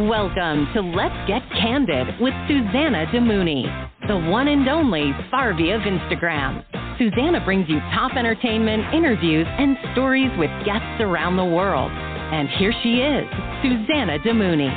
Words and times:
Welcome 0.00 0.68
to 0.74 0.82
Let's 0.82 1.26
Get 1.26 1.40
Candid 1.52 2.20
with 2.20 2.34
Susana 2.46 3.06
Damouni, 3.06 3.64
the 4.06 4.30
one 4.30 4.46
and 4.46 4.68
only 4.68 5.10
Farvey 5.32 5.74
of 5.74 5.80
Instagram. 5.80 6.62
Susana 6.98 7.42
brings 7.42 7.66
you 7.66 7.80
top 7.94 8.14
entertainment, 8.14 8.92
interviews, 8.92 9.46
and 9.48 9.74
stories 9.94 10.30
with 10.36 10.50
guests 10.66 11.00
around 11.00 11.38
the 11.38 11.44
world. 11.46 11.90
And 11.90 12.46
here 12.58 12.74
she 12.82 12.96
is, 12.96 13.24
Susana 13.62 14.18
Damouni. 14.18 14.68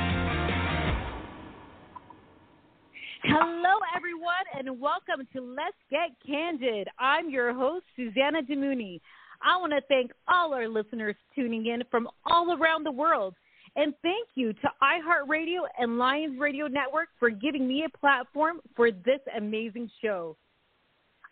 Hello, 3.24 3.76
everyone, 3.94 4.46
and 4.58 4.80
welcome 4.80 5.28
to 5.34 5.42
Let's 5.42 5.76
Get 5.92 6.12
Candid. 6.26 6.88
I'm 6.98 7.30
your 7.30 7.54
host, 7.54 7.84
Susana 7.98 8.42
Damouni. 8.42 9.02
I 9.42 9.58
want 9.58 9.74
to 9.74 9.82
thank 9.90 10.12
all 10.30 10.54
our 10.54 10.70
listeners 10.70 11.18
tuning 11.36 11.66
in 11.66 11.84
from 11.92 12.08
all 12.26 12.58
around 12.58 12.86
the 12.86 12.92
world. 12.92 13.36
And 13.76 13.94
thank 14.02 14.28
you 14.36 14.54
to 14.54 14.70
iHeartRadio 14.82 15.62
and 15.78 15.98
Lions 15.98 16.40
Radio 16.40 16.68
Network 16.68 17.10
for 17.20 17.30
giving 17.30 17.68
me 17.68 17.86
a 17.86 17.98
platform 17.98 18.60
for 18.76 18.92
this 18.92 19.20
amazing 19.38 19.90
show. 20.02 20.36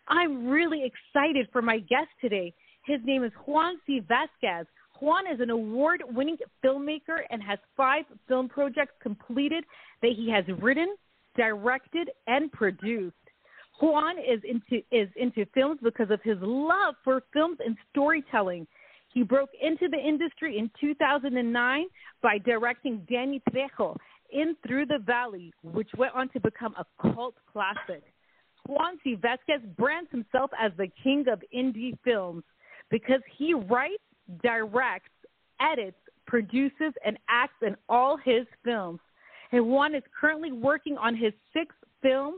I'm 0.08 0.46
really 0.46 0.84
excited 0.84 1.48
for 1.52 1.62
my 1.62 1.78
guest 1.78 2.08
today. 2.20 2.54
His 2.84 3.00
name 3.04 3.24
is 3.24 3.32
Juan 3.46 3.76
C. 3.86 4.00
Vazquez. 4.00 4.66
Juan 5.00 5.24
is 5.32 5.40
an 5.40 5.50
award 5.50 6.02
winning 6.08 6.38
filmmaker 6.64 7.20
and 7.30 7.42
has 7.42 7.58
five 7.76 8.04
film 8.26 8.48
projects 8.48 8.94
completed 9.02 9.64
that 10.02 10.12
he 10.16 10.30
has 10.30 10.44
written, 10.60 10.96
directed, 11.36 12.10
and 12.26 12.50
produced. 12.50 13.14
Juan 13.80 14.18
is 14.18 14.40
into 14.42 14.82
is 14.90 15.08
into 15.16 15.46
films 15.54 15.78
because 15.82 16.10
of 16.10 16.20
his 16.22 16.36
love 16.40 16.96
for 17.04 17.22
films 17.32 17.58
and 17.64 17.76
storytelling. 17.90 18.66
He 19.18 19.24
broke 19.24 19.50
into 19.60 19.88
the 19.88 19.98
industry 19.98 20.58
in 20.58 20.70
2009 20.80 21.86
by 22.22 22.38
directing 22.38 23.04
Danny 23.10 23.42
Trejo 23.50 23.96
in 24.30 24.54
Through 24.64 24.86
the 24.86 25.00
Valley, 25.00 25.52
which 25.64 25.88
went 25.96 26.14
on 26.14 26.28
to 26.28 26.38
become 26.38 26.72
a 26.78 26.84
cult 27.02 27.34
classic. 27.52 28.04
Juan 28.68 28.96
C. 29.02 29.16
Vazquez 29.16 29.74
brands 29.76 30.08
himself 30.12 30.52
as 30.56 30.70
the 30.78 30.86
king 31.02 31.24
of 31.26 31.42
indie 31.52 31.98
films 32.04 32.44
because 32.92 33.20
he 33.36 33.54
writes, 33.54 34.04
directs, 34.40 35.10
edits, 35.60 35.98
produces, 36.28 36.92
and 37.04 37.18
acts 37.28 37.60
in 37.66 37.74
all 37.88 38.18
his 38.24 38.46
films. 38.64 39.00
And 39.50 39.66
Juan 39.66 39.96
is 39.96 40.04
currently 40.20 40.52
working 40.52 40.96
on 40.96 41.16
his 41.16 41.32
sixth 41.52 41.78
film 42.02 42.36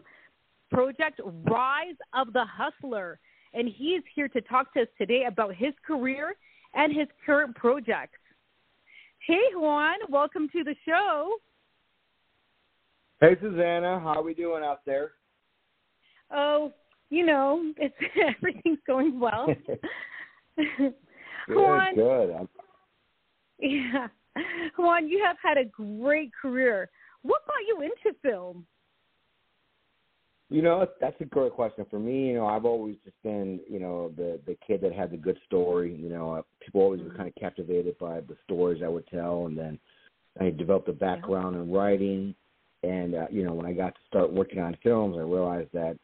project, 0.71 1.21
Rise 1.45 1.97
of 2.15 2.33
the 2.33 2.47
Hustler. 2.47 3.21
And 3.53 3.69
he 3.69 3.89
is 3.89 4.05
here 4.15 4.29
to 4.29 4.41
talk 4.41 4.73
to 4.73 4.81
us 4.81 4.89
today 4.97 5.25
about 5.29 5.55
his 5.55 5.75
career 5.87 6.37
and 6.75 6.95
his 6.95 7.09
current 7.25 7.55
projects. 7.57 8.19
Hey, 9.27 9.55
Juan, 9.55 9.97
welcome 10.09 10.49
to 10.53 10.65
the 10.65 10.75
show. 10.85 11.31
Hey, 13.21 13.37
Susana, 13.41 14.01
how 14.01 14.15
are 14.19 14.23
we 14.23 14.35
doing 14.35 14.63
out 14.65 14.81
there? 14.87 15.13
Oh, 16.33 16.73
you 17.11 17.27
know, 17.27 17.73
it's 17.77 17.95
everything's 18.37 18.79
going 18.87 19.21
well. 19.21 19.47
good, 20.57 20.95
Juan, 21.49 21.95
good. 21.95 22.31
I'm... 22.33 22.49
Yeah, 23.59 24.09
Juan, 24.79 25.09
you 25.09 25.23
have 25.25 25.37
had 25.43 25.59
a 25.59 25.65
great 25.65 26.31
career. 26.41 26.89
What 27.23 27.43
got 27.47 27.67
you 27.69 27.83
into 27.83 28.17
film? 28.23 28.67
You 30.51 30.63
know, 30.63 30.85
that's 31.01 31.21
a 31.21 31.25
great 31.25 31.53
question 31.53 31.87
for 31.89 32.01
me. 32.01 32.27
You 32.27 32.35
know, 32.35 32.47
I've 32.47 32.65
always 32.65 32.97
just 33.05 33.17
been, 33.23 33.61
you 33.71 33.79
know, 33.79 34.13
the 34.17 34.41
the 34.47 34.57
kid 34.67 34.81
that 34.81 34.93
had 34.93 35.13
the 35.13 35.17
good 35.17 35.39
story. 35.47 35.95
You 35.95 36.09
know, 36.09 36.35
uh, 36.35 36.43
people 36.59 36.81
always 36.81 37.01
were 37.01 37.15
kind 37.15 37.29
of 37.29 37.35
captivated 37.37 37.97
by 37.99 38.21
the 38.21 38.37
stories 38.45 38.83
I 38.85 38.89
would 38.89 39.07
tell, 39.07 39.47
and 39.47 39.57
then 39.57 39.79
I 40.41 40.51
developed 40.51 40.89
a 40.89 40.93
background 40.93 41.55
in 41.55 41.71
writing. 41.71 42.35
And 42.83 43.15
uh, 43.15 43.27
you 43.31 43.45
know, 43.45 43.55
when 43.55 43.65
I 43.65 43.73
got 43.73 43.95
to 43.95 44.01
start 44.09 44.33
working 44.33 44.59
on 44.59 44.77
films, 44.83 45.17
I 45.17 45.23
realized 45.23 45.71
that, 45.73 45.97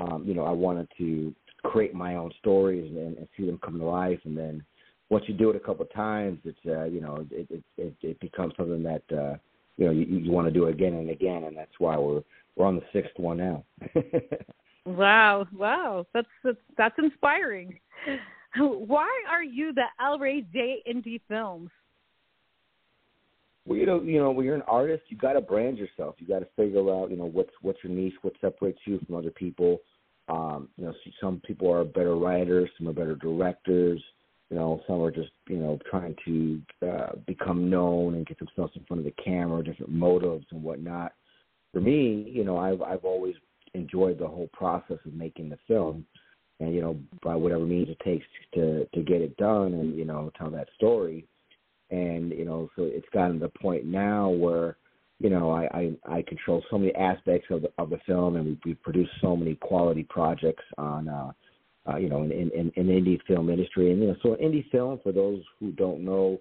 um, 0.00 0.22
you 0.26 0.34
know, 0.34 0.44
I 0.44 0.52
wanted 0.52 0.88
to 0.98 1.34
create 1.62 1.94
my 1.94 2.16
own 2.16 2.30
stories 2.40 2.94
and, 2.94 3.16
and 3.16 3.28
see 3.38 3.46
them 3.46 3.58
come 3.64 3.78
to 3.78 3.84
life. 3.86 4.20
And 4.24 4.36
then 4.36 4.62
once 5.08 5.24
you 5.28 5.34
do 5.34 5.48
it 5.48 5.56
a 5.56 5.60
couple 5.60 5.86
of 5.86 5.92
times, 5.94 6.40
it's 6.44 6.58
uh, 6.66 6.84
you 6.84 7.00
know, 7.00 7.24
it 7.30 7.48
it 7.50 7.62
it, 7.78 7.94
it 8.02 8.20
becomes 8.20 8.52
something 8.58 8.82
that 8.82 9.02
uh, 9.10 9.36
you 9.78 9.86
know 9.86 9.92
you, 9.92 10.04
you 10.04 10.30
want 10.30 10.46
to 10.46 10.52
do 10.52 10.66
again 10.66 10.92
and 10.92 11.08
again, 11.08 11.44
and 11.44 11.56
that's 11.56 11.78
why 11.78 11.96
we're 11.96 12.20
we're 12.58 12.66
on 12.66 12.76
the 12.76 12.82
sixth 12.92 13.16
one 13.16 13.38
now. 13.38 13.64
wow, 14.84 15.46
wow, 15.56 16.04
that's, 16.12 16.26
that's 16.44 16.58
that's 16.76 16.94
inspiring. 16.98 17.78
Why 18.56 19.08
are 19.30 19.44
you 19.44 19.72
the 19.72 19.84
El 20.02 20.18
Rey 20.18 20.40
de 20.40 20.82
Indie 20.88 21.20
Films? 21.28 21.70
Well, 23.66 23.78
you 23.78 23.86
know, 23.86 24.02
you 24.02 24.18
know, 24.18 24.30
when 24.30 24.44
you're 24.44 24.54
an 24.54 24.62
artist, 24.62 25.04
you 25.08 25.16
got 25.16 25.34
to 25.34 25.40
brand 25.40 25.78
yourself. 25.78 26.16
You 26.18 26.26
got 26.26 26.40
to 26.40 26.48
figure 26.56 26.90
out, 26.90 27.10
you 27.10 27.16
know, 27.16 27.26
what's 27.26 27.52
what's 27.62 27.78
your 27.84 27.92
niche, 27.92 28.14
what 28.22 28.32
separates 28.40 28.80
you 28.86 28.98
from 29.06 29.16
other 29.16 29.30
people. 29.30 29.78
Um, 30.28 30.68
you 30.76 30.84
know, 30.84 30.94
some 31.20 31.40
people 31.46 31.70
are 31.70 31.84
better 31.84 32.16
writers, 32.16 32.68
some 32.76 32.88
are 32.88 32.92
better 32.92 33.14
directors. 33.14 34.02
You 34.50 34.56
know, 34.56 34.80
some 34.86 35.02
are 35.02 35.10
just, 35.10 35.30
you 35.46 35.58
know, 35.58 35.78
trying 35.90 36.16
to 36.24 36.60
uh, 36.86 37.12
become 37.26 37.68
known 37.68 38.14
and 38.14 38.26
get 38.26 38.38
themselves 38.38 38.72
in 38.76 38.84
front 38.84 39.00
of 39.00 39.04
the 39.04 39.22
camera, 39.22 39.62
different 39.62 39.92
motives 39.92 40.46
and 40.50 40.62
whatnot 40.62 41.12
for 41.72 41.80
me, 41.80 42.30
you 42.32 42.44
know, 42.44 42.58
I've 42.58 42.82
I've 42.82 43.04
always 43.04 43.34
enjoyed 43.74 44.18
the 44.18 44.26
whole 44.26 44.48
process 44.52 44.98
of 45.04 45.14
making 45.14 45.48
the 45.48 45.58
film, 45.66 46.04
and 46.60 46.74
you 46.74 46.80
know, 46.80 46.96
by 47.22 47.34
whatever 47.34 47.64
means 47.64 47.88
it 47.88 48.00
takes 48.04 48.26
to 48.54 48.86
to 48.94 49.02
get 49.02 49.20
it 49.20 49.36
done 49.36 49.74
and 49.74 49.96
you 49.96 50.04
know 50.04 50.30
tell 50.36 50.50
that 50.50 50.68
story, 50.76 51.26
and 51.90 52.32
you 52.32 52.44
know, 52.44 52.68
so 52.76 52.82
it's 52.84 53.08
gotten 53.12 53.34
to 53.34 53.46
the 53.46 53.58
point 53.60 53.84
now 53.84 54.30
where 54.30 54.76
you 55.20 55.30
know 55.30 55.50
I 55.50 55.92
I, 56.06 56.16
I 56.16 56.22
control 56.22 56.62
so 56.70 56.78
many 56.78 56.94
aspects 56.94 57.48
of 57.50 57.62
the 57.62 57.70
of 57.78 57.90
the 57.90 57.98
film, 58.06 58.36
and 58.36 58.44
we 58.46 58.58
we 58.64 58.74
produce 58.74 59.10
so 59.20 59.36
many 59.36 59.54
quality 59.54 60.04
projects 60.04 60.64
on. 60.76 61.08
uh 61.08 61.32
uh, 61.88 61.96
you 61.96 62.08
know, 62.08 62.22
in, 62.22 62.32
in, 62.32 62.50
in, 62.50 62.72
in 62.76 62.86
indie 62.86 63.18
film 63.26 63.48
industry, 63.48 63.90
and 63.90 64.00
you 64.00 64.08
know, 64.08 64.16
so 64.22 64.36
indie 64.42 64.68
film 64.70 65.00
for 65.02 65.12
those 65.12 65.42
who 65.58 65.72
don't 65.72 66.04
know, 66.04 66.38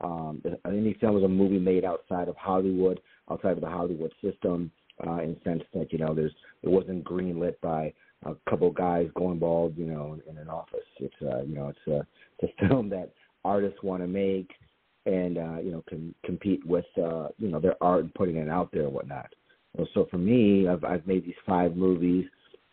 um, 0.00 0.42
an 0.44 0.72
indie 0.72 0.98
film 1.00 1.16
is 1.16 1.24
a 1.24 1.28
movie 1.28 1.58
made 1.58 1.84
outside 1.84 2.28
of 2.28 2.36
Hollywood, 2.36 3.00
outside 3.30 3.52
of 3.52 3.60
the 3.60 3.68
Hollywood 3.68 4.12
system, 4.22 4.70
uh, 5.06 5.20
in 5.22 5.34
the 5.34 5.50
sense 5.50 5.62
that 5.74 5.92
you 5.92 5.98
know 5.98 6.14
there's 6.14 6.34
it 6.62 6.68
wasn't 6.68 7.04
greenlit 7.04 7.54
by 7.60 7.92
a 8.24 8.34
couple 8.48 8.70
guys 8.70 9.08
going 9.14 9.38
bald, 9.38 9.76
you 9.76 9.86
know, 9.86 10.18
in 10.28 10.36
an 10.36 10.48
office. 10.48 10.80
It's 10.98 11.14
uh, 11.22 11.42
you 11.42 11.54
know 11.54 11.68
it's 11.68 11.86
a 11.86 12.06
it's 12.38 12.52
a 12.60 12.68
film 12.68 12.88
that 12.90 13.12
artists 13.44 13.82
want 13.82 14.02
to 14.02 14.06
make 14.06 14.50
and 15.06 15.38
uh, 15.38 15.58
you 15.62 15.70
know 15.70 15.82
can 15.88 16.14
compete 16.24 16.64
with 16.66 16.84
uh, 17.02 17.28
you 17.38 17.48
know 17.48 17.60
their 17.60 17.82
art 17.82 18.04
and 18.04 18.14
putting 18.14 18.36
it 18.36 18.48
out 18.48 18.70
there 18.72 18.84
and 18.84 18.92
whatnot. 18.92 19.32
So 19.94 20.06
for 20.10 20.18
me, 20.18 20.68
I've 20.68 20.84
I've 20.84 21.06
made 21.06 21.24
these 21.24 21.34
five 21.46 21.76
movies, 21.76 22.26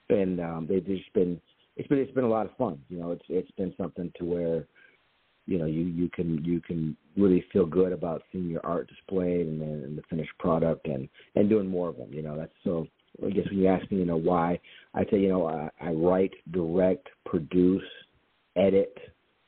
and 0.09 0.39
um, 0.39 0.67
they've 0.69 0.85
just 0.85 1.11
been 1.13 1.39
it's 1.75 1.87
been 1.87 1.99
it's 1.99 2.13
been 2.13 2.23
a 2.23 2.29
lot 2.29 2.45
of 2.45 2.57
fun. 2.57 2.79
You 2.89 2.99
know, 2.99 3.11
it's 3.11 3.25
it's 3.29 3.51
been 3.51 3.73
something 3.77 4.11
to 4.17 4.25
where 4.25 4.67
you 5.47 5.57
know 5.57 5.65
you 5.65 5.81
you 5.81 6.09
can 6.09 6.43
you 6.43 6.61
can 6.61 6.95
really 7.15 7.43
feel 7.51 7.65
good 7.65 7.91
about 7.91 8.21
seeing 8.31 8.49
your 8.49 8.63
art 8.65 8.87
displayed 8.87 9.47
and, 9.47 9.61
and 9.61 9.97
the 9.97 10.03
finished 10.09 10.31
product 10.37 10.87
and 10.87 11.09
and 11.35 11.49
doing 11.49 11.67
more 11.67 11.89
of 11.89 11.97
them 11.97 12.09
you 12.11 12.21
know 12.21 12.37
that's 12.37 12.53
so 12.63 12.85
i 13.25 13.29
guess 13.29 13.47
when 13.49 13.59
you 13.59 13.67
ask 13.67 13.89
me 13.91 13.97
you 13.97 14.05
know 14.05 14.17
why 14.17 14.59
i 14.93 15.03
say 15.05 15.19
you 15.19 15.29
know 15.29 15.47
i, 15.47 15.69
I 15.81 15.91
write 15.91 16.33
direct 16.51 17.07
produce 17.25 17.81
edit 18.55 18.95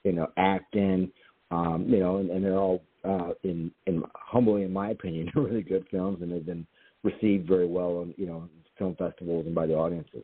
you 0.04 0.14
know 0.14 0.28
act 0.38 0.76
in 0.76 1.12
um 1.52 1.86
you 1.88 2.00
know 2.00 2.18
and, 2.18 2.32
and 2.32 2.44
they're 2.44 2.58
all 2.58 2.82
uh 3.04 3.32
in 3.44 3.72
in 3.86 4.02
humbly 4.16 4.64
in 4.64 4.74
my 4.74 4.90
opinion 4.90 5.30
really 5.36 5.62
good 5.62 5.86
films 5.92 6.20
and 6.22 6.32
they've 6.32 6.46
been 6.46 6.66
received 7.04 7.48
very 7.48 7.68
well 7.68 7.98
on 7.98 8.14
you 8.18 8.26
know 8.26 8.50
film 8.78 8.96
festivals 8.96 9.46
and 9.46 9.54
by 9.54 9.68
the 9.68 9.74
audiences 9.74 10.24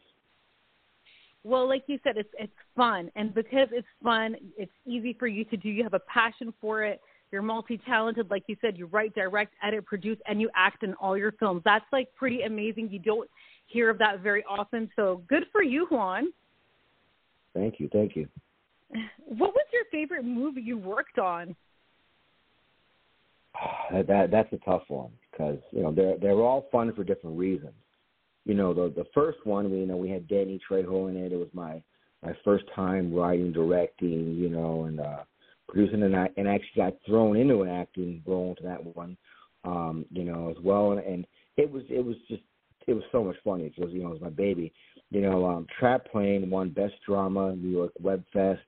well, 1.46 1.70
like 1.70 1.84
you 1.86 2.00
said, 2.04 2.18
it's 2.18 2.30
it's 2.40 2.52
fun, 2.76 3.12
and 3.16 3.32
because 3.32 3.68
it's 3.72 3.88
fun, 4.04 4.36
it's 4.58 4.72
easy 4.88 5.16
for 5.18 5.28
you 5.28 5.46
to 5.46 5.58
do. 5.58 5.70
You 5.70 5.84
have 5.84 5.94
a 5.94 6.00
passion 6.00 6.52
for 6.60 6.84
it. 6.84 7.00
You're 7.32 7.44
multi-talented, 7.44 8.32
like 8.32 8.44
you 8.48 8.58
said. 8.62 8.78
You 8.78 8.88
write, 8.88 9.14
direct, 9.14 9.54
edit, 9.62 9.86
produce, 9.86 10.18
and 10.28 10.42
you 10.42 10.50
act 10.56 10.82
in 10.82 10.96
all 10.96 11.16
your 11.16 11.34
films. 11.34 11.62
That's 11.64 11.86
like 11.94 12.08
pretty 12.16 12.42
amazing. 12.42 12.90
You 12.92 12.98
don't 12.98 13.30
hear 13.68 13.92
of 13.92 14.00
that 14.00 14.22
very 14.22 14.44
often. 14.50 14.90
So 14.96 15.22
good 15.30 15.44
for 15.52 15.62
you, 15.62 15.86
Juan. 15.92 16.34
Thank 17.54 17.80
you, 17.80 17.90
thank 17.94 18.16
you. 18.16 18.28
What 19.28 19.54
was 19.54 19.66
your 19.74 19.84
favorite 19.92 20.26
movie 20.26 20.62
you 20.62 20.78
worked 20.78 21.20
on? 21.20 21.56
That, 23.92 24.08
that 24.08 24.32
that's 24.32 24.52
a 24.52 24.58
tough 24.66 24.82
one 24.88 25.12
because 25.32 25.60
you 25.72 25.84
know 25.84 25.92
they're 25.92 26.18
they're 26.18 26.42
all 26.42 26.68
fun 26.72 26.92
for 26.94 27.04
different 27.04 27.38
reasons 27.38 27.76
you 28.46 28.54
know, 28.54 28.74
the 28.74 28.94
the 28.96 29.08
first 29.14 29.40
one, 29.44 29.72
we 29.72 29.80
you 29.80 29.86
know 29.88 29.98
we 29.98 30.10
had 30.10 30.28
Danny 30.28 30.60
Trejo 30.70 31.10
in 31.10 31.18
it. 31.18 31.34
It 31.34 31.38
was 31.38 31.50
my 31.54 31.82
my 32.24 32.34
first 32.44 32.66
time 32.76 33.14
writing, 33.14 33.52
directing, 33.52 34.36
you 34.36 34.50
know, 34.50 34.86
and 34.86 35.00
uh, 35.00 35.24
producing, 35.68 36.04
and 36.04 36.16
I 36.16 36.30
and 36.38 36.48
I 36.48 36.56
actually 36.56 36.84
got 36.84 36.94
thrown 37.06 37.36
into 37.36 37.64
an 37.64 37.70
acting 37.70 38.22
role 38.26 38.52
into 38.52 38.64
that 38.64 38.96
one, 38.96 39.18
um, 39.64 40.06
you 40.12 40.24
know, 40.24 40.50
as 40.50 40.64
well. 40.64 40.92
And, 40.92 41.02
and 41.02 41.28
it 41.58 41.70
was 41.70 41.84
it 41.90 42.06
was 42.06 42.16
just 42.30 42.44
it 42.88 42.94
was 42.94 43.04
so 43.12 43.24
much 43.24 43.36
fun. 43.44 43.62
It 43.62 43.74
was 43.78 43.92
you 43.92 44.04
know 44.04 44.10
it 44.10 44.14
was 44.14 44.22
my 44.22 44.30
baby. 44.30 44.72
You 45.10 45.22
know, 45.22 45.46
um, 45.46 45.66
Trap 45.80 46.06
Plane 46.12 46.48
won 46.50 46.70
Best 46.70 46.94
Drama 47.06 47.56
New 47.56 47.70
York 47.70 47.94
Web 48.00 48.24
Fest, 48.32 48.62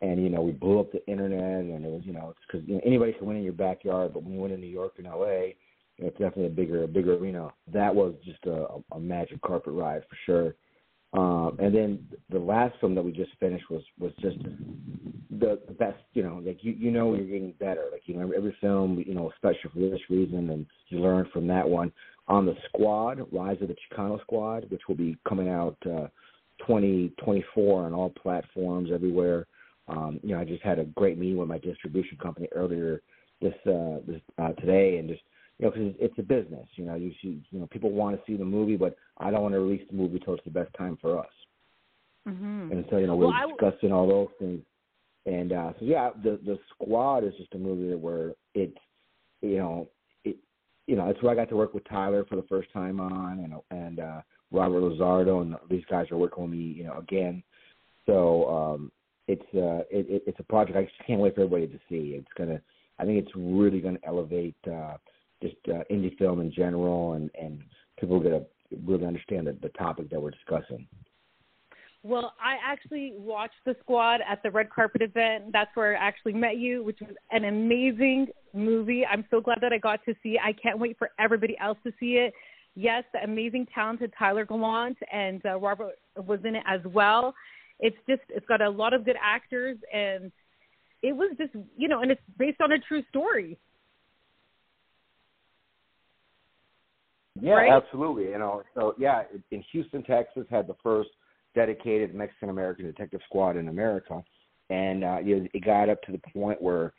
and 0.00 0.20
you 0.20 0.30
know 0.30 0.42
we 0.42 0.50
blew 0.50 0.80
up 0.80 0.90
the 0.90 1.06
internet, 1.06 1.60
and 1.60 1.84
it 1.84 1.90
was 1.90 2.02
you 2.04 2.12
know 2.12 2.30
it's 2.30 2.40
because 2.50 2.68
you 2.68 2.74
know, 2.74 2.80
anybody 2.84 3.12
can 3.12 3.28
win 3.28 3.36
in 3.36 3.44
your 3.44 3.52
backyard, 3.52 4.12
but 4.14 4.24
when 4.24 4.34
you 4.34 4.40
win 4.40 4.50
in 4.50 4.60
New 4.60 4.66
York 4.66 4.94
and 4.98 5.06
L.A 5.06 5.54
it's 5.98 6.18
definitely 6.18 6.46
a 6.46 6.50
bigger 6.50 6.84
a 6.84 6.88
bigger 6.88 7.14
arena. 7.14 7.52
That 7.72 7.94
was 7.94 8.14
just 8.24 8.44
a, 8.46 8.66
a 8.92 9.00
magic 9.00 9.40
carpet 9.42 9.72
ride 9.72 10.02
for 10.08 10.16
sure. 10.26 10.54
Um, 11.14 11.58
and 11.60 11.74
then 11.74 12.08
the 12.30 12.38
last 12.38 12.74
film 12.80 12.94
that 12.94 13.02
we 13.02 13.12
just 13.12 13.32
finished 13.38 13.68
was 13.70 13.82
was 13.98 14.12
just 14.20 14.38
the, 15.30 15.60
the 15.66 15.74
best. 15.74 15.98
You 16.14 16.22
know, 16.22 16.42
like 16.44 16.58
you 16.62 16.72
you 16.72 16.90
know 16.90 17.14
you're 17.14 17.26
getting 17.26 17.54
better. 17.60 17.84
Like 17.92 18.02
you 18.06 18.16
know 18.16 18.32
every 18.34 18.56
film 18.60 19.02
you 19.06 19.14
know 19.14 19.30
special 19.36 19.70
for 19.72 19.78
this 19.78 20.00
reason, 20.08 20.50
and 20.50 20.66
you 20.88 21.00
learn 21.00 21.28
from 21.32 21.46
that 21.48 21.68
one. 21.68 21.92
On 22.28 22.46
the 22.46 22.54
Squad, 22.68 23.18
Rise 23.32 23.58
of 23.60 23.68
the 23.68 23.74
Chicano 23.74 24.20
Squad, 24.22 24.70
which 24.70 24.82
will 24.88 24.94
be 24.94 25.18
coming 25.28 25.48
out 25.48 25.76
uh, 25.84 26.06
2024 26.66 27.84
on 27.84 27.92
all 27.92 28.10
platforms 28.10 28.90
everywhere. 28.94 29.46
Um, 29.88 30.20
you 30.22 30.34
know, 30.34 30.40
I 30.40 30.44
just 30.44 30.62
had 30.62 30.78
a 30.78 30.84
great 30.84 31.18
meeting 31.18 31.36
with 31.36 31.48
my 31.48 31.58
distribution 31.58 32.16
company 32.18 32.48
earlier 32.52 33.02
this 33.42 33.54
uh, 33.66 33.98
this 34.06 34.20
uh, 34.38 34.52
today, 34.52 34.98
and 34.98 35.08
just 35.08 35.22
you 35.58 35.66
know, 35.66 35.70
because 35.70 35.94
it's 35.98 36.18
a 36.18 36.22
business. 36.22 36.66
You 36.76 36.84
know, 36.86 36.94
you 36.94 37.12
see, 37.22 37.42
you 37.50 37.60
know, 37.60 37.66
people 37.66 37.90
want 37.90 38.16
to 38.16 38.22
see 38.26 38.36
the 38.36 38.44
movie, 38.44 38.76
but 38.76 38.96
I 39.18 39.30
don't 39.30 39.42
want 39.42 39.54
to 39.54 39.60
release 39.60 39.86
the 39.90 39.96
movie 39.96 40.16
until 40.16 40.34
it's 40.34 40.44
the 40.44 40.50
best 40.50 40.72
time 40.76 40.98
for 41.00 41.18
us. 41.18 41.26
Mm-hmm. 42.28 42.72
And 42.72 42.84
so, 42.90 42.98
you 42.98 43.06
know, 43.06 43.16
we're 43.16 43.28
well, 43.28 43.48
discussing 43.48 43.90
w- 43.90 43.94
all 43.94 44.06
those 44.06 44.28
things. 44.38 44.62
And 45.26 45.52
uh, 45.52 45.72
so, 45.78 45.84
yeah, 45.84 46.10
the 46.22 46.40
the 46.44 46.58
Squad 46.70 47.24
is 47.24 47.32
just 47.38 47.54
a 47.54 47.58
movie 47.58 47.94
where 47.94 48.32
it's, 48.54 48.76
you 49.40 49.58
know, 49.58 49.88
it, 50.24 50.36
you 50.86 50.96
know, 50.96 51.08
it's 51.08 51.22
where 51.22 51.32
I 51.32 51.36
got 51.36 51.48
to 51.50 51.56
work 51.56 51.74
with 51.74 51.88
Tyler 51.88 52.24
for 52.28 52.36
the 52.36 52.44
first 52.48 52.72
time 52.72 53.00
on, 53.00 53.38
and 53.38 53.54
and 53.70 54.00
uh, 54.00 54.20
Robert 54.50 54.80
LaSardo, 54.80 55.42
and 55.42 55.54
these 55.70 55.84
guys 55.88 56.10
are 56.10 56.16
working 56.16 56.42
with 56.44 56.52
me, 56.52 56.58
you 56.58 56.84
know, 56.84 56.98
again. 56.98 57.42
So 58.06 58.48
um, 58.48 58.92
it's 59.28 59.42
uh, 59.54 59.84
it, 59.90 60.06
it, 60.08 60.22
it's 60.26 60.40
a 60.40 60.44
project 60.44 60.76
I 60.76 60.82
just 60.82 60.94
can't 61.06 61.20
wait 61.20 61.34
for 61.34 61.42
everybody 61.42 61.68
to 61.68 61.78
see. 61.88 62.16
It's 62.16 62.32
gonna, 62.36 62.60
I 62.98 63.04
think 63.04 63.24
it's 63.24 63.32
really 63.36 63.80
gonna 63.80 63.98
elevate. 64.04 64.56
Uh, 64.66 64.96
just 65.42 65.56
uh, 65.68 65.82
indie 65.90 66.16
film 66.18 66.40
in 66.40 66.52
general, 66.52 67.14
and 67.14 67.30
and 67.40 67.60
people 67.98 68.20
get 68.20 68.30
to 68.30 68.46
really 68.86 69.06
understand 69.06 69.46
the, 69.46 69.56
the 69.60 69.68
topic 69.70 70.08
that 70.10 70.20
we're 70.22 70.30
discussing. 70.30 70.86
Well, 72.04 72.32
I 72.42 72.56
actually 72.64 73.12
watched 73.16 73.62
the 73.64 73.76
squad 73.80 74.20
at 74.28 74.42
the 74.42 74.50
red 74.50 74.70
carpet 74.70 75.02
event. 75.02 75.52
That's 75.52 75.70
where 75.74 75.96
I 75.96 76.04
actually 76.04 76.32
met 76.32 76.56
you, 76.56 76.82
which 76.82 76.98
was 77.00 77.14
an 77.30 77.44
amazing 77.44 78.26
movie. 78.52 79.06
I'm 79.06 79.24
so 79.30 79.40
glad 79.40 79.58
that 79.60 79.72
I 79.72 79.78
got 79.78 80.04
to 80.06 80.14
see 80.20 80.30
it. 80.30 80.40
I 80.44 80.52
can't 80.52 80.80
wait 80.80 80.98
for 80.98 81.10
everybody 81.20 81.56
else 81.60 81.78
to 81.84 81.92
see 82.00 82.14
it. 82.14 82.34
Yes, 82.74 83.04
the 83.12 83.22
amazing, 83.22 83.68
talented 83.72 84.12
Tyler 84.18 84.44
Gallant 84.44 84.96
and 85.12 85.44
uh, 85.46 85.58
Robert 85.58 85.94
was 86.16 86.40
in 86.44 86.56
it 86.56 86.64
as 86.66 86.80
well. 86.86 87.34
It's 87.78 87.96
just, 88.08 88.22
it's 88.30 88.46
got 88.46 88.60
a 88.60 88.68
lot 88.68 88.94
of 88.94 89.04
good 89.04 89.16
actors, 89.22 89.76
and 89.92 90.32
it 91.02 91.14
was 91.14 91.36
just, 91.38 91.52
you 91.76 91.86
know, 91.86 92.00
and 92.00 92.10
it's 92.10 92.20
based 92.36 92.60
on 92.60 92.72
a 92.72 92.78
true 92.78 93.02
story. 93.10 93.58
Yeah, 97.42 97.54
right? 97.54 97.72
absolutely. 97.72 98.24
You 98.26 98.38
know, 98.38 98.62
so 98.74 98.94
yeah, 98.98 99.22
in 99.50 99.64
Houston, 99.72 100.04
Texas, 100.04 100.46
had 100.48 100.68
the 100.68 100.76
first 100.80 101.10
dedicated 101.56 102.14
Mexican 102.14 102.50
American 102.50 102.86
detective 102.86 103.20
squad 103.26 103.56
in 103.56 103.68
America, 103.68 104.22
and 104.70 105.02
uh, 105.02 105.18
you 105.18 105.40
know, 105.40 105.48
it 105.52 105.64
got 105.64 105.88
up 105.88 106.00
to 106.02 106.12
the 106.12 106.20
point 106.32 106.62
where, 106.62 106.92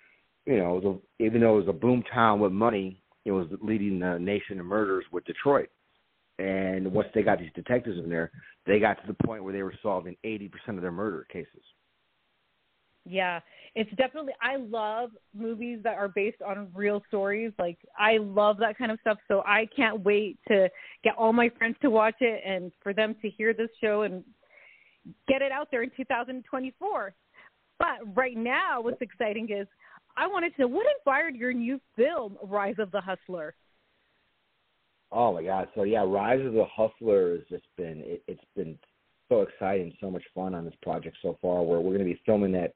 you 0.46 0.58
know, 0.58 0.82
the, 0.82 1.26
even 1.26 1.40
though 1.40 1.56
it 1.56 1.66
was 1.66 1.70
a 1.70 1.74
boom 1.74 2.04
town 2.14 2.42
with 2.42 2.52
money, 2.52 3.02
it 3.24 3.32
was 3.32 3.48
leading 3.62 4.00
the 4.00 4.20
nation 4.20 4.60
in 4.60 4.66
murders 4.66 5.06
with 5.14 5.24
Detroit. 5.24 5.70
And 6.40 6.92
once 6.92 7.08
they 7.16 7.22
got 7.22 7.40
these 7.40 7.52
detectives 7.56 7.98
in 7.98 8.10
there, 8.10 8.32
they 8.66 8.80
got 8.80 8.96
to 8.96 9.08
the 9.08 9.26
point 9.26 9.44
where 9.44 9.54
they 9.54 9.64
were 9.64 9.76
solving 9.82 10.18
80% 10.26 10.52
of 10.70 10.82
their 10.82 10.92
murder 10.92 11.26
cases. 11.32 11.62
Yeah, 13.06 13.42
it's 13.76 13.90
definitely. 13.98 14.34
I 14.42 14.56
love 14.56 15.10
movies 15.36 15.80
that 15.84 15.98
are 15.98 16.08
based 16.08 16.42
on 16.42 16.70
real 16.74 17.04
stories. 17.10 17.52
Like 17.60 17.78
I 17.98 18.18
love 18.18 18.58
that 18.60 18.78
kind 18.78 18.92
of 18.92 19.00
stuff. 19.02 19.18
So 19.28 19.42
I 19.46 19.68
can't 19.76 20.04
wait 20.04 20.38
to 20.48 20.70
get 21.04 21.16
all 21.18 21.34
my 21.34 21.50
friends 21.58 21.76
to 21.82 21.90
watch 21.90 22.16
it 22.22 22.42
and 22.46 22.72
for 22.82 22.94
them 22.94 23.16
to 23.22 23.30
hear 23.30 23.54
this 23.54 23.70
show 23.82 24.04
and 24.04 24.24
get 25.28 25.42
it 25.42 25.52
out 25.52 25.68
there 25.70 25.84
in 25.84 25.92
2024. 25.98 27.14
But 27.78 28.16
right 28.16 28.38
now, 28.38 28.82
what's 28.82 29.02
exciting 29.02 29.50
is 29.52 29.68
I 30.16 30.28
wanted 30.28 30.56
to 30.56 30.62
know 30.62 30.68
what 30.70 30.86
inspired 30.96 31.36
your 31.36 31.52
new 31.52 31.82
film, 31.98 32.38
Rise 32.44 32.76
of 32.80 32.92
the 32.92 33.02
Hustler. 33.02 33.56
Oh 35.12 35.34
my 35.34 35.44
God! 35.44 35.68
So 35.76 35.84
yeah, 35.84 36.04
Rise 36.04 36.46
of 36.46 36.54
the 36.54 36.66
Hustler 36.66 37.34
has 37.34 37.42
just 37.50 37.66
been 37.76 38.02
it, 38.06 38.24
it's 38.28 38.44
been 38.56 38.78
so 39.30 39.42
exciting, 39.42 39.94
so 40.00 40.10
much 40.10 40.24
fun 40.34 40.56
on 40.56 40.66
this 40.66 40.74
project 40.82 41.18
so 41.22 41.38
far. 41.42 41.64
Where 41.64 41.80
we're 41.80 41.98
going 41.98 42.08
to 42.08 42.14
be 42.14 42.22
filming 42.26 42.52
that 42.54 42.74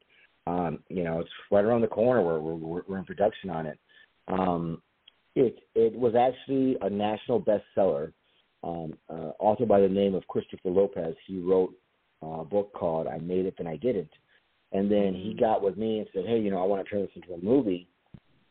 um, 0.48 0.80
you 0.90 1.04
know, 1.04 1.20
it's 1.20 1.30
right 1.52 1.66
around 1.66 1.82
the 1.82 1.88
corner. 1.88 2.22
We're 2.22 2.40
we're, 2.40 2.82
we're 2.88 2.98
in 2.98 3.06
production 3.06 3.50
on 3.50 3.66
it. 3.66 3.80
Um, 4.28 4.82
it 5.36 5.60
it 5.76 5.94
was 5.94 6.16
actually 6.16 6.78
a 6.82 6.90
national 6.90 7.42
bestseller. 7.42 8.14
Um, 8.64 8.98
uh, 9.10 9.32
author 9.40 9.66
by 9.66 9.82
the 9.82 9.88
name 9.90 10.16
of 10.16 10.28
Christopher 10.28 10.70
Lopez. 10.70 11.16
He 11.28 11.40
wrote 11.40 11.74
a 12.22 12.44
book 12.44 12.74
called 12.74 13.08
"I 13.08 13.18
Made 13.18 13.46
It 13.46 13.56
Then 13.58 13.68
I 13.68 13.78
Didn't," 13.78 14.12
and 14.72 14.90
then 14.90 15.14
he 15.14 15.32
mm-hmm. 15.32 15.40
got 15.40 15.62
with 15.62 15.78
me 15.78 16.00
and 16.00 16.08
said, 16.14 16.26
"Hey, 16.26 16.40
you 16.40 16.50
know, 16.50 16.62
I 16.62 16.66
want 16.66 16.84
to 16.84 16.90
turn 16.90 17.02
this 17.02 17.12
into 17.16 17.34
a 17.34 17.44
movie." 17.44 17.88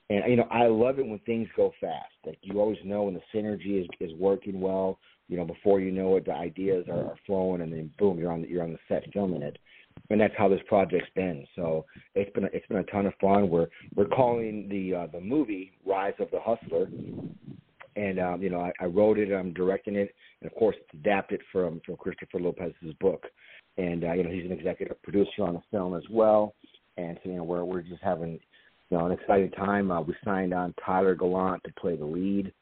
And 0.09 0.23
you 0.31 0.37
know, 0.37 0.47
I 0.51 0.67
love 0.67 0.99
it 0.99 1.07
when 1.07 1.19
things 1.21 1.49
go 1.57 1.73
fast. 1.81 2.13
Like 2.25 2.39
you 2.43 2.61
always 2.61 2.79
know 2.85 3.05
when 3.05 3.15
the 3.15 3.21
synergy 3.35 3.81
is 3.81 3.89
is 4.01 4.15
working 4.19 4.61
well. 4.61 4.99
You 5.29 5.37
know, 5.37 5.45
before 5.45 5.81
you 5.81 5.91
know 5.91 6.15
it, 6.17 6.27
the 6.27 6.33
ideas 6.33 6.87
are, 6.89 7.07
are 7.07 7.19
flowing, 7.27 7.63
and 7.63 7.73
then 7.73 7.91
boom, 7.99 8.19
you're 8.19 8.31
on 8.31 8.43
the, 8.43 8.49
you're 8.49 8.63
on 8.63 8.73
the 8.73 8.79
set 8.89 9.03
filming 9.13 9.43
it 9.43 9.59
and 10.11 10.21
that's 10.21 10.35
how 10.37 10.49
this 10.49 10.61
project's 10.67 11.11
been. 11.15 11.47
So 11.57 11.85
it's 12.15 12.33
been 12.33 12.45
a, 12.45 12.49
it's 12.53 12.67
been 12.67 12.79
a 12.79 12.85
ton 12.85 13.07
of 13.07 13.15
fun. 13.21 13.49
We're 13.49 13.69
we're 13.95 14.07
calling 14.07 14.69
the 14.69 14.95
uh, 14.95 15.07
the 15.13 15.21
movie 15.21 15.73
Rise 15.85 16.15
of 16.21 16.31
the 16.31 16.41
Hustler, 16.41 16.89
and 17.97 18.21
um, 18.21 18.43
you 18.43 18.51
know 18.51 18.61
I, 18.61 18.73
I 18.81 18.87
wrote 18.87 19.19
it, 19.19 19.33
I'm 19.33 19.53
directing 19.53 19.97
it, 19.97 20.15
and 20.41 20.51
of 20.51 20.57
course 20.57 20.77
it's 20.81 21.01
adapted 21.01 21.41
from 21.53 21.81
from 21.85 21.97
Christopher 21.97 22.41
Lopez's 22.41 22.95
book, 23.01 23.25
and 23.79 24.05
uh, 24.05 24.13
you 24.13 24.23
know 24.23 24.31
he's 24.31 24.45
an 24.45 24.53
executive 24.53 25.01
producer 25.03 25.43
on 25.43 25.55
the 25.55 25.63
film 25.71 25.95
as 25.95 26.05
well, 26.11 26.55
and 26.97 27.19
so 27.23 27.31
you 27.31 27.37
know 27.37 27.45
we're 27.45 27.65
we're 27.65 27.83
just 27.83 28.03
having 28.03 28.39
you 28.91 28.99
know 28.99 29.07
an 29.07 29.13
exciting 29.13 29.51
time. 29.53 29.91
Uh, 29.91 30.01
we 30.01 30.15
signed 30.25 30.55
on 30.55 30.75
Tyler 30.85 31.15
Gallant 31.15 31.63
to 31.65 31.73
play 31.81 31.97
the 31.97 32.05
lead. 32.05 32.53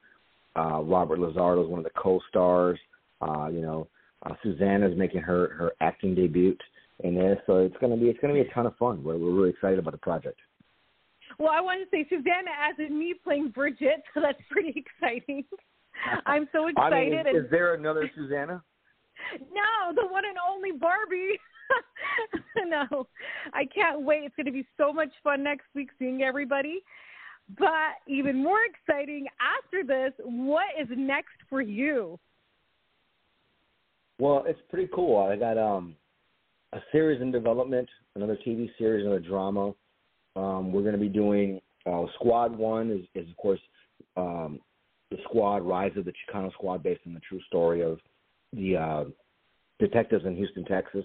Uh, 0.57 0.81
Robert 0.83 1.19
LaSardo 1.19 1.65
is 1.65 1.69
one 1.69 1.81
of 1.81 1.85
the 1.85 1.91
co-stars. 2.01 2.79
Uh, 3.21 3.49
you 3.49 3.61
know, 3.61 3.89
uh, 4.25 4.35
is 4.45 4.97
making 4.97 5.21
her 5.21 5.49
her 5.55 5.73
acting 5.81 6.15
debut 6.15 6.57
in 7.01 7.15
there. 7.15 7.43
So 7.47 7.59
it's 7.59 7.77
gonna 7.81 7.97
be 7.97 8.07
it's 8.07 8.21
gonna 8.21 8.35
be 8.35 8.41
a 8.41 8.53
ton 8.53 8.67
of 8.67 8.77
fun. 8.77 9.03
We're 9.03 9.19
we're 9.19 9.33
really 9.33 9.51
excited 9.51 9.79
about 9.79 9.93
the 9.93 9.99
project. 9.99 10.41
Well, 11.39 11.51
I 11.53 11.61
want 11.61 11.81
to 11.83 11.97
say 11.97 12.07
Susana 12.09 12.51
as 12.61 12.77
in 12.79 12.99
me 12.99 13.15
playing 13.23 13.49
Bridget, 13.49 14.03
so 14.15 14.21
that's 14.21 14.41
pretty 14.51 14.75
exciting. 14.77 15.45
I'm 16.27 16.49
so 16.53 16.69
excited. 16.69 17.19
I 17.19 17.25
mean, 17.25 17.37
is, 17.37 17.45
is 17.45 17.51
there 17.51 17.75
another 17.75 18.11
Susana? 18.15 18.63
No, 19.41 19.95
the 19.95 20.07
one 20.07 20.25
and 20.27 20.37
only 20.51 20.73
Barbie. 20.73 21.39
no, 22.67 23.07
I 23.55 23.65
can't 23.65 24.03
wait. 24.03 24.25
It's 24.25 24.35
going 24.37 24.47
to 24.47 24.53
be 24.53 24.67
so 24.77 24.93
much 24.93 25.09
fun 25.23 25.43
next 25.43 25.67
week 25.75 25.89
seeing 25.99 26.23
everybody. 26.23 26.83
But 27.59 27.95
even 28.07 28.43
more 28.43 28.59
exciting 28.65 29.27
after 29.41 29.85
this, 29.85 30.13
what 30.25 30.67
is 30.79 30.89
next 30.91 31.37
for 31.49 31.63
you? 31.63 32.19
Well, 34.19 34.45
it's 34.47 34.61
pretty 34.69 34.89
cool. 34.95 35.19
I 35.19 35.37
got 35.37 35.57
um 35.57 35.95
a 36.75 36.83
series 36.91 37.23
in 37.23 37.31
development, 37.31 37.89
another 38.17 38.37
TV 38.47 38.69
series, 38.79 39.07
another 39.07 39.21
drama. 39.21 39.73
Um, 40.35 40.73
we're 40.73 40.83
going 40.83 40.95
to 40.95 40.99
be 40.99 41.09
doing 41.09 41.61
uh, 41.87 42.05
Squad 42.17 42.57
One 42.57 42.91
is, 42.91 43.07
is 43.15 43.31
of 43.31 43.37
course 43.37 43.61
um, 44.17 44.59
the 45.11 45.19
Squad 45.25 45.63
Rise 45.63 45.93
of 45.97 46.05
the 46.05 46.13
Chicano 46.13 46.53
Squad, 46.53 46.83
based 46.83 47.03
on 47.07 47.15
the 47.15 47.21
true 47.21 47.41
story 47.47 47.83
of 47.83 47.99
the 48.53 48.77
uh, 48.77 49.05
detectives 49.79 50.25
in 50.25 50.35
Houston, 50.35 50.65
Texas. 50.65 51.05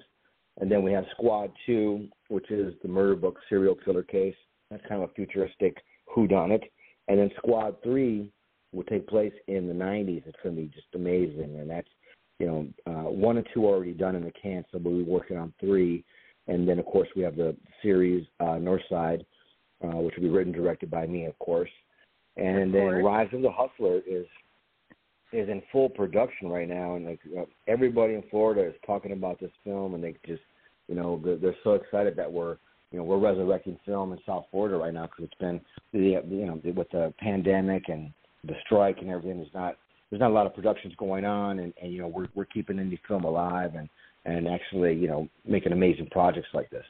And 0.59 0.71
then 0.71 0.83
we 0.83 0.91
have 0.91 1.05
Squad 1.11 1.51
Two, 1.65 2.07
which 2.29 2.49
is 2.49 2.73
the 2.81 2.89
murder 2.89 3.15
book 3.15 3.37
serial 3.47 3.75
killer 3.75 4.03
case. 4.03 4.35
That's 4.71 4.83
kind 4.89 5.03
of 5.03 5.11
a 5.11 5.13
futuristic 5.13 5.77
whodunit. 6.15 6.63
And 7.07 7.19
then 7.19 7.29
Squad 7.37 7.75
Three 7.83 8.31
will 8.71 8.83
take 8.83 9.07
place 9.07 9.33
in 9.47 9.67
the 9.67 9.73
90s. 9.73 10.23
It's 10.25 10.37
going 10.43 10.55
to 10.55 10.61
be 10.61 10.67
just 10.67 10.87
amazing, 10.95 11.57
and 11.59 11.69
that's 11.69 11.87
you 12.39 12.47
know, 12.47 12.67
uh, 12.87 13.09
one 13.09 13.37
and 13.37 13.47
two 13.53 13.65
already 13.65 13.91
done 13.91 14.15
in 14.15 14.23
the 14.23 14.31
can, 14.31 14.65
so 14.71 14.79
we'll 14.81 14.97
be 14.97 15.03
working 15.03 15.37
on 15.37 15.53
three. 15.59 16.03
And 16.47 16.67
then, 16.67 16.79
of 16.79 16.85
course, 16.85 17.07
we 17.15 17.21
have 17.21 17.35
the 17.35 17.55
series 17.83 18.25
uh, 18.39 18.57
Northside, 18.57 19.25
uh, 19.83 19.97
which 19.97 20.15
will 20.15 20.23
be 20.23 20.29
written 20.29 20.51
directed 20.51 20.89
by 20.89 21.05
me, 21.05 21.25
of 21.25 21.37
course. 21.39 21.69
And 22.37 22.63
of 22.63 22.71
then 22.71 22.89
course. 22.89 23.05
Rise 23.05 23.27
of 23.33 23.41
the 23.41 23.51
Hustler 23.51 24.01
is 24.07 24.25
is 25.31 25.47
in 25.47 25.61
full 25.71 25.89
production 25.89 26.47
right 26.47 26.67
now, 26.67 26.95
and 26.95 27.05
like 27.05 27.19
uh, 27.37 27.43
everybody 27.67 28.15
in 28.15 28.23
Florida 28.31 28.67
is 28.67 28.73
talking 28.83 29.11
about 29.11 29.39
this 29.39 29.51
film, 29.63 29.93
and 29.93 30.03
they 30.03 30.15
just, 30.25 30.41
you 30.87 30.95
know, 30.95 31.21
they're, 31.23 31.37
they're 31.37 31.55
so 31.63 31.73
excited 31.73 32.15
that 32.15 32.31
we're, 32.31 32.57
you 32.91 32.97
know, 32.97 33.03
we're 33.03 33.19
resurrecting 33.19 33.77
film 33.85 34.11
in 34.11 34.17
South 34.25 34.45
Florida 34.49 34.77
right 34.77 34.93
now 34.93 35.03
because 35.05 35.25
it's 35.25 35.39
been, 35.39 35.61
the, 35.93 36.19
you 36.27 36.45
know, 36.47 36.59
with 36.73 36.89
the 36.89 37.13
pandemic 37.19 37.89
and 37.89 38.11
the 38.43 38.55
strike 38.65 38.97
and 39.01 39.11
everything, 39.11 39.39
it's 39.39 39.53
not 39.53 39.77
there's 40.09 40.19
not 40.19 40.31
a 40.31 40.33
lot 40.33 40.45
of 40.45 40.55
productions 40.55 40.93
going 40.97 41.25
on, 41.25 41.59
and, 41.59 41.73
and 41.81 41.93
you 41.93 42.01
know 42.01 42.07
we're 42.07 42.27
we're 42.35 42.45
keeping 42.45 42.77
indie 42.77 42.99
film 43.07 43.23
alive 43.23 43.75
and 43.75 43.89
and 44.25 44.47
actually 44.47 44.93
you 44.93 45.07
know 45.07 45.27
making 45.45 45.71
amazing 45.71 46.07
projects 46.11 46.49
like 46.53 46.69
this. 46.69 46.85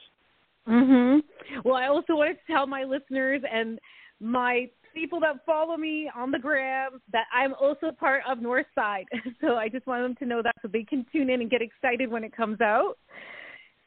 Mhm. 0.68 1.22
Well, 1.64 1.74
I 1.74 1.86
also 1.86 2.16
wanted 2.16 2.34
to 2.34 2.52
tell 2.52 2.66
my 2.66 2.84
listeners 2.84 3.42
and 3.50 3.78
my 4.20 4.68
people 4.94 5.20
that 5.20 5.44
follow 5.46 5.76
me 5.76 6.10
on 6.14 6.30
the 6.30 6.38
gram 6.38 7.00
that 7.12 7.26
I'm 7.32 7.54
also 7.54 7.92
part 7.92 8.22
of 8.28 8.38
Northside. 8.38 9.04
So 9.40 9.56
I 9.56 9.68
just 9.68 9.86
want 9.86 10.02
them 10.02 10.14
to 10.16 10.26
know 10.26 10.42
that 10.42 10.54
so 10.60 10.68
they 10.68 10.84
can 10.84 11.06
tune 11.12 11.30
in 11.30 11.40
and 11.40 11.50
get 11.50 11.62
excited 11.62 12.10
when 12.10 12.24
it 12.24 12.36
comes 12.36 12.60
out. 12.60 12.98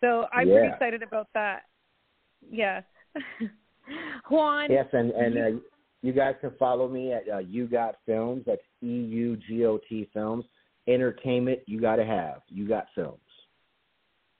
So 0.02 0.25
I'm 0.34 0.48
yeah. 0.48 0.54
pretty 0.56 0.74
excited 0.74 1.04
about 1.04 1.28
that. 1.34 1.63
Yeah. 2.50 2.82
Juan. 4.30 4.72
Yes, 4.72 4.88
and 4.94 5.12
and 5.12 5.38
uh, 5.38 5.60
you 6.04 6.12
guys 6.12 6.36
can 6.42 6.52
follow 6.60 6.88
me 6.88 7.14
at 7.14 7.24
uh, 7.34 7.38
You 7.40 7.66
Got 7.66 7.96
Films. 8.06 8.44
That's 8.46 8.62
E 8.84 8.88
U 8.88 9.38
G 9.48 9.66
O 9.66 9.80
T 9.90 10.08
Films. 10.14 10.46
Entertainment 10.88 11.62
you 11.66 11.82
got 11.82 11.96
to 11.96 12.06
have. 12.06 12.42
You 12.50 12.68
Got 12.68 12.86
Films. 12.94 13.18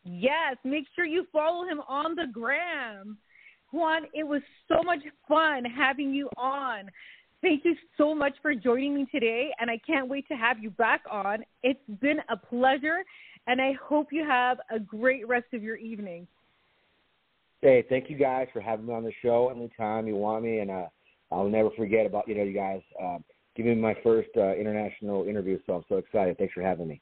Yes, 0.04 0.58
make 0.66 0.86
sure 0.94 1.06
you 1.06 1.26
follow 1.32 1.66
him 1.66 1.82
on 1.88 2.16
the 2.16 2.26
gram. 2.32 3.18
Juan, 3.72 4.04
it 4.14 4.28
was 4.28 4.42
so 4.68 4.84
much 4.84 5.00
fun 5.28 5.64
having 5.64 6.14
you 6.14 6.30
on. 6.38 6.92
Thank 7.42 7.64
you 7.64 7.76
so 7.98 8.14
much 8.14 8.34
for 8.42 8.54
joining 8.54 8.96
me 8.96 9.08
today, 9.12 9.52
and 9.60 9.70
I 9.70 9.80
can't 9.88 10.10
wait 10.10 10.28
to 10.28 10.36
have 10.36 10.62
you 10.62 10.70
back 10.72 11.02
on. 11.10 11.44
It's 11.64 11.80
been 12.02 12.20
a 12.30 12.36
pleasure, 12.36 13.04
and 13.48 13.62
I 13.62 13.74
hope 13.82 14.08
you 14.12 14.26
have 14.26 14.58
a 14.70 14.80
great 14.80 15.28
rest 15.28 15.48
of 15.54 15.64
your 15.64 15.78
evening. 15.78 16.28
Hey, 17.62 17.86
thank 17.90 18.10
you 18.10 18.18
guys 18.18 18.48
for 18.52 18.60
having 18.60 18.88
me 18.88 18.94
on 18.94 19.04
the 19.04 19.14
show 19.22 19.50
anytime 19.50 20.08
you 20.08 20.16
want 20.16 20.44
me, 20.44 20.60
and 20.60 20.70
uh, 20.70 20.86
I'll 21.34 21.50
never 21.50 21.70
forget 21.72 22.06
about 22.06 22.28
you 22.28 22.36
know 22.36 22.44
you 22.44 22.54
guys 22.54 22.82
uh, 23.02 23.18
giving 23.56 23.76
me 23.76 23.82
my 23.82 23.96
first 24.04 24.30
uh, 24.38 24.54
international 24.56 25.26
interview. 25.26 25.60
So 25.66 25.74
I'm 25.74 25.84
so 25.90 25.98
excited. 25.98 26.38
Thanks 26.38 26.54
for 26.54 26.62
having 26.62 26.88
me. 26.88 27.02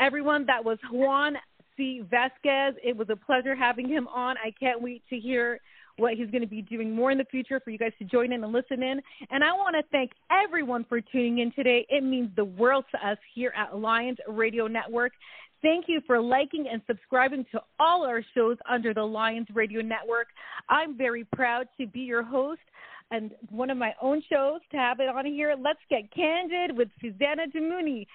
Everyone, 0.00 0.44
that 0.46 0.64
was 0.64 0.78
Juan 0.90 1.36
C. 1.76 2.02
Vazquez. 2.12 2.72
It 2.82 2.96
was 2.96 3.08
a 3.10 3.16
pleasure 3.16 3.54
having 3.54 3.88
him 3.88 4.08
on. 4.08 4.36
I 4.44 4.52
can't 4.58 4.82
wait 4.82 5.02
to 5.10 5.18
hear 5.18 5.60
what 5.96 6.14
he's 6.14 6.30
going 6.30 6.42
to 6.42 6.48
be 6.48 6.62
doing 6.62 6.94
more 6.94 7.10
in 7.10 7.18
the 7.18 7.24
future 7.26 7.60
for 7.60 7.70
you 7.70 7.78
guys 7.78 7.92
to 7.98 8.04
join 8.04 8.32
in 8.32 8.42
and 8.42 8.52
listen 8.52 8.82
in. 8.82 9.00
And 9.30 9.44
I 9.44 9.52
want 9.52 9.76
to 9.76 9.82
thank 9.92 10.12
everyone 10.30 10.84
for 10.88 11.00
tuning 11.00 11.38
in 11.38 11.52
today. 11.52 11.86
It 11.88 12.02
means 12.02 12.30
the 12.34 12.44
world 12.44 12.84
to 12.92 13.06
us 13.06 13.18
here 13.34 13.52
at 13.56 13.78
Lions 13.78 14.18
Radio 14.28 14.66
Network. 14.66 15.12
Thank 15.62 15.84
you 15.86 16.00
for 16.06 16.20
liking 16.20 16.66
and 16.70 16.82
subscribing 16.88 17.46
to 17.52 17.60
all 17.78 18.04
our 18.04 18.22
shows 18.34 18.56
under 18.68 18.92
the 18.92 19.02
Lions 19.02 19.46
Radio 19.54 19.80
Network. 19.80 20.26
I'm 20.68 20.98
very 20.98 21.24
proud 21.24 21.68
to 21.80 21.86
be 21.86 22.00
your 22.00 22.24
host 22.24 22.60
and 23.12 23.32
one 23.48 23.70
of 23.70 23.78
my 23.78 23.92
own 24.02 24.22
shows 24.28 24.60
to 24.72 24.76
have 24.76 24.98
it 24.98 25.08
on 25.08 25.24
here. 25.24 25.54
Let's 25.56 25.78
get 25.88 26.12
candid 26.12 26.76
with 26.76 26.88
Susana 27.00 27.44
Damouni. 27.54 28.06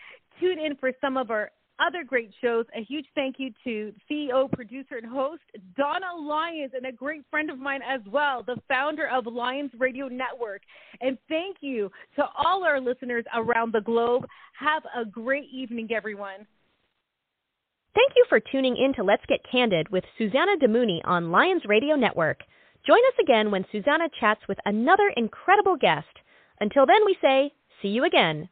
Tune 0.41 0.59
in 0.59 0.75
for 0.75 0.91
some 0.99 1.15
of 1.15 1.31
our 1.31 1.51
other 1.79 2.03
great 2.03 2.33
shows. 2.41 2.65
A 2.75 2.83
huge 2.83 3.05
thank 3.15 3.35
you 3.37 3.51
to 3.63 3.93
CEO, 4.09 4.51
producer, 4.51 4.97
and 4.97 5.05
host 5.05 5.43
Donna 5.77 6.07
Lyons, 6.19 6.71
and 6.75 6.85
a 6.87 6.91
great 6.91 7.21
friend 7.29 7.49
of 7.49 7.59
mine 7.59 7.81
as 7.87 8.01
well, 8.11 8.43
the 8.43 8.57
founder 8.67 9.07
of 9.07 9.25
Lions 9.25 9.71
Radio 9.77 10.07
Network. 10.07 10.63
And 10.99 11.17
thank 11.29 11.57
you 11.61 11.91
to 12.15 12.25
all 12.37 12.63
our 12.65 12.81
listeners 12.81 13.23
around 13.35 13.73
the 13.73 13.81
globe. 13.81 14.25
Have 14.59 14.83
a 14.99 15.05
great 15.05 15.47
evening, 15.53 15.89
everyone. 15.95 16.47
Thank 17.97 18.13
you 18.15 18.25
for 18.29 18.39
tuning 18.39 18.77
in 18.77 18.93
to 18.93 19.03
Let's 19.03 19.25
Get 19.27 19.39
Candid 19.51 19.89
with 19.89 20.03
Susana 20.19 20.55
Damouni 20.61 20.99
on 21.03 21.31
Lions 21.31 21.63
Radio 21.65 21.95
Network. 21.95 22.41
Join 22.85 22.99
us 22.99 23.17
again 23.19 23.49
when 23.49 23.65
Susana 23.71 24.07
chats 24.19 24.41
with 24.47 24.59
another 24.65 25.11
incredible 25.17 25.75
guest. 25.75 26.05
Until 26.59 26.85
then, 26.85 27.03
we 27.07 27.17
say, 27.19 27.51
see 27.81 27.87
you 27.87 28.05
again. 28.05 28.49